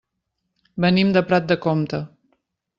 Venim 0.85 1.13
de 1.19 1.25
Prat 1.29 1.47
de 1.53 1.61
Comte. 1.69 2.03